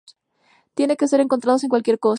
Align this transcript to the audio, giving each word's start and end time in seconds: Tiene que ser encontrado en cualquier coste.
Tiene 0.73 0.97
que 0.97 1.07
ser 1.07 1.19
encontrado 1.21 1.59
en 1.61 1.69
cualquier 1.69 1.99
coste. 1.99 2.09